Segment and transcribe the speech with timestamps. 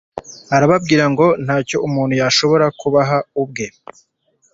[0.55, 3.65] Arababwira ati: “Ntacyo umuntu yashobora kwiha ubwe